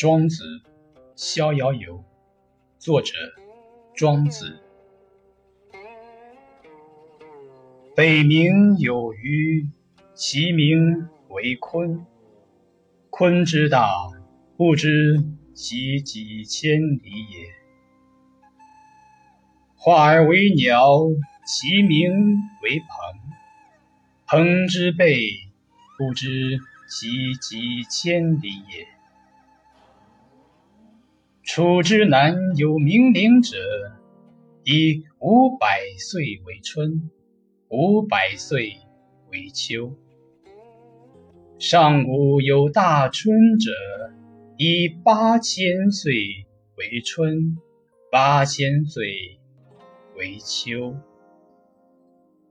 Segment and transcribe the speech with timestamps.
[0.00, 0.44] 庄子·
[1.14, 2.02] 逍遥游，
[2.78, 3.12] 作者
[3.94, 4.58] 庄子。
[7.94, 9.68] 北冥有鱼，
[10.14, 12.06] 其名为鲲。
[13.10, 13.92] 鲲之大，
[14.56, 15.22] 不知
[15.52, 17.46] 其几千里也。
[19.76, 20.96] 化而为鸟，
[21.44, 22.10] 其名
[22.62, 22.88] 为鹏。
[24.26, 25.28] 鹏之背，
[25.98, 26.58] 不知
[26.88, 28.88] 其几千里也。
[31.52, 33.56] 楚之南有冥陵者，
[34.62, 37.10] 以五百岁为春，
[37.68, 38.76] 五百岁
[39.32, 39.92] 为秋。
[41.58, 43.72] 上古有大春者，
[44.58, 46.14] 以八千岁
[46.76, 47.58] 为春，
[48.12, 49.40] 八千岁
[50.16, 50.94] 为秋。